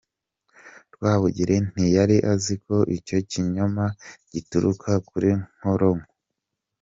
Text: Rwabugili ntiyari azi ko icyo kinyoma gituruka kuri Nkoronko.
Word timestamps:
Rwabugili 0.93 1.55
ntiyari 1.69 2.17
azi 2.33 2.55
ko 2.65 2.75
icyo 2.97 3.17
kinyoma 3.29 3.83
gituruka 4.31 4.91
kuri 5.09 5.29
Nkoronko. 5.55 6.11